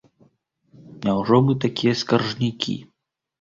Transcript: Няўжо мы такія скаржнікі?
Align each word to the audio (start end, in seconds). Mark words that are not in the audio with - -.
Няўжо 1.07 1.35
мы 1.49 1.53
такія 1.67 1.93
скаржнікі? 2.01 2.77